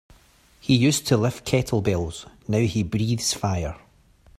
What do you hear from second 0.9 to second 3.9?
to lift kettlebells now he breathes fire.